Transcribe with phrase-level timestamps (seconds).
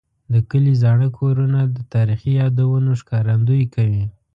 [0.33, 4.05] د کلي زاړه کورونه د تاریخي یادونو ښکارندوي کوي.